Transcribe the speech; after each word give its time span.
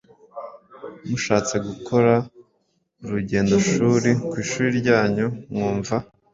Mushatse 1.09 1.55
gukora 1.67 2.13
urugendoshuri 3.05 4.11
ku 4.29 4.33
ishuri 4.43 4.71
ryanyu 4.81 5.27
mwumva 5.51 5.95